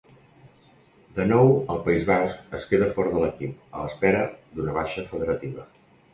De 1.17 1.27
nou 1.31 1.51
al 1.73 1.81
País 1.87 2.07
Basc, 2.13 2.39
es 2.61 2.65
queda 2.73 2.89
fora 2.97 3.13
de 3.17 3.23
l'equip, 3.25 3.55
a 3.75 3.85
l'espera 3.87 4.27
d'una 4.57 4.77
baixa 4.81 5.07
federativa. 5.13 5.71